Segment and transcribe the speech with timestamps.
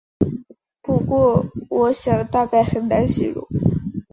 [0.81, 3.47] 不过我想大概很难形容